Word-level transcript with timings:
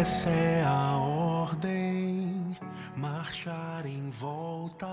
Essa 0.00 0.30
é 0.30 0.64
a 0.64 0.96
ordem, 0.96 2.56
marchar 2.96 3.84
em 3.84 4.08
volta. 4.08 4.86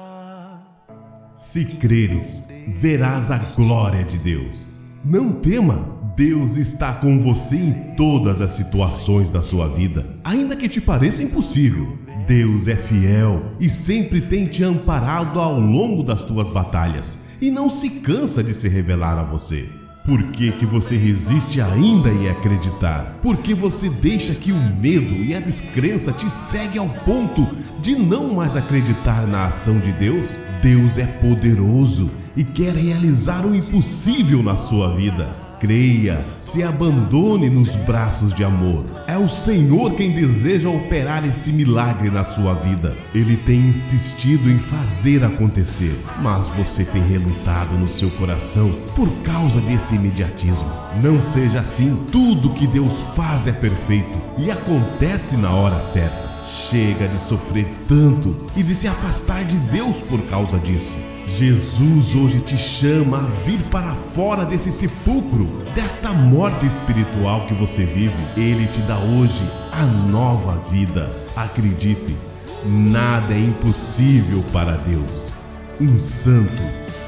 Se 1.37 1.63
creres, 1.63 2.43
verás 2.67 3.31
a 3.31 3.37
glória 3.55 4.03
de 4.03 4.17
Deus. 4.17 4.73
Não 5.05 5.31
tema, 5.31 5.97
Deus 6.13 6.57
está 6.57 6.93
com 6.93 7.23
você 7.23 7.55
em 7.55 7.95
todas 7.95 8.41
as 8.41 8.51
situações 8.51 9.29
da 9.29 9.41
sua 9.41 9.69
vida, 9.69 10.05
ainda 10.25 10.57
que 10.57 10.67
te 10.67 10.81
pareça 10.81 11.23
impossível. 11.23 11.97
Deus 12.27 12.67
é 12.67 12.75
fiel 12.75 13.53
e 13.61 13.69
sempre 13.69 14.19
tem 14.19 14.45
te 14.45 14.61
amparado 14.61 15.39
ao 15.39 15.57
longo 15.57 16.03
das 16.03 16.21
tuas 16.21 16.49
batalhas 16.49 17.17
e 17.39 17.49
não 17.49 17.69
se 17.69 17.91
cansa 17.91 18.43
de 18.43 18.53
se 18.53 18.67
revelar 18.67 19.17
a 19.17 19.23
você. 19.23 19.69
Por 20.07 20.23
que, 20.31 20.53
que 20.53 20.65
você 20.65 20.95
resiste 20.95 21.59
ainda 21.59 22.09
em 22.09 22.29
acreditar? 22.29 23.17
Por 23.21 23.35
que 23.35 23.53
você 23.53 23.89
deixa 23.89 24.33
que 24.33 24.53
o 24.53 24.57
medo 24.57 25.13
e 25.13 25.35
a 25.35 25.41
descrença 25.41 26.13
te 26.13 26.29
seguem 26.29 26.79
ao 26.79 26.87
ponto 26.87 27.45
de 27.81 27.93
não 27.93 28.33
mais 28.33 28.55
acreditar 28.55 29.27
na 29.27 29.47
ação 29.47 29.77
de 29.79 29.91
Deus? 29.91 30.31
Deus 30.61 30.97
é 30.97 31.05
poderoso 31.05 32.09
e 32.37 32.43
quer 32.45 32.73
realizar 32.73 33.45
o 33.45 33.53
impossível 33.53 34.41
na 34.41 34.55
sua 34.55 34.95
vida. 34.95 35.46
Creia, 35.59 36.23
se 36.39 36.61
abandone 36.61 37.49
nos 37.49 37.75
braços 37.77 38.31
de 38.31 38.43
amor. 38.43 38.85
É 39.07 39.17
o 39.17 39.27
Senhor 39.27 39.95
quem 39.95 40.11
deseja 40.11 40.69
operar 40.69 41.25
esse 41.25 41.51
milagre 41.51 42.11
na 42.11 42.23
sua 42.23 42.53
vida. 42.53 42.95
Ele 43.13 43.35
tem 43.37 43.61
insistido 43.61 44.51
em 44.51 44.59
fazer 44.59 45.23
acontecer, 45.23 45.97
mas 46.21 46.45
você 46.49 46.85
tem 46.85 47.01
relutado 47.01 47.73
no 47.73 47.87
seu 47.87 48.11
coração 48.11 48.71
por 48.95 49.09
causa 49.23 49.59
desse 49.61 49.95
imediatismo. 49.95 50.71
Não 51.01 51.23
seja 51.23 51.61
assim. 51.61 51.97
Tudo 52.11 52.53
que 52.53 52.67
Deus 52.67 52.93
faz 53.15 53.47
é 53.47 53.51
perfeito 53.51 54.13
e 54.37 54.51
acontece 54.51 55.35
na 55.37 55.51
hora 55.51 55.83
certa. 55.85 56.27
Chega 56.45 57.07
de 57.07 57.19
sofrer 57.19 57.67
tanto 57.87 58.45
e 58.55 58.61
de 58.61 58.75
se 58.75 58.87
afastar 58.87 59.43
de 59.43 59.57
Deus 59.57 60.01
por 60.01 60.21
causa 60.29 60.59
disso. 60.59 61.16
Jesus 61.37 62.15
hoje 62.15 62.39
te 62.39 62.57
chama 62.57 63.19
a 63.19 63.43
vir 63.45 63.61
para 63.69 63.93
fora 63.93 64.43
desse 64.43 64.71
sepulcro, 64.71 65.45
desta 65.75 66.09
morte 66.11 66.65
espiritual 66.65 67.45
que 67.45 67.53
você 67.53 67.85
vive. 67.85 68.15
Ele 68.35 68.65
te 68.65 68.81
dá 68.81 68.97
hoje 68.97 69.43
a 69.71 69.85
nova 69.85 70.67
vida. 70.71 71.15
Acredite, 71.35 72.17
nada 72.65 73.35
é 73.35 73.39
impossível 73.39 74.43
para 74.51 74.77
Deus. 74.77 75.31
Um 75.79 75.99
santo 75.99 76.63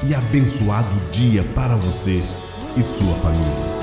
e 0.06 0.14
abençoado 0.14 0.86
dia 1.10 1.42
para 1.52 1.74
você 1.74 2.22
e 2.76 2.82
sua 2.84 3.14
família. 3.16 3.79